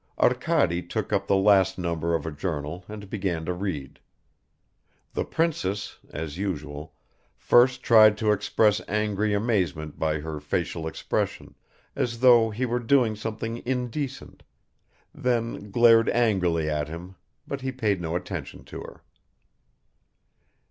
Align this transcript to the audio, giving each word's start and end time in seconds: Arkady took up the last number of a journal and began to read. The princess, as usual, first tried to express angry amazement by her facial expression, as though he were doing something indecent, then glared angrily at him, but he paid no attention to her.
Arkady 0.17 0.81
took 0.81 1.13
up 1.13 1.27
the 1.27 1.35
last 1.35 1.77
number 1.77 2.15
of 2.15 2.25
a 2.25 2.31
journal 2.31 2.83
and 2.89 3.07
began 3.07 3.45
to 3.45 3.53
read. 3.53 3.99
The 5.13 5.23
princess, 5.23 5.99
as 6.09 6.39
usual, 6.39 6.95
first 7.37 7.83
tried 7.83 8.17
to 8.17 8.31
express 8.31 8.81
angry 8.87 9.35
amazement 9.35 9.99
by 9.99 10.17
her 10.21 10.39
facial 10.39 10.87
expression, 10.87 11.53
as 11.95 12.19
though 12.21 12.49
he 12.49 12.65
were 12.65 12.79
doing 12.79 13.15
something 13.15 13.61
indecent, 13.63 14.41
then 15.13 15.69
glared 15.69 16.09
angrily 16.09 16.67
at 16.67 16.87
him, 16.87 17.13
but 17.47 17.61
he 17.61 17.71
paid 17.71 18.01
no 18.01 18.15
attention 18.15 18.63
to 18.63 18.81
her. 18.81 19.03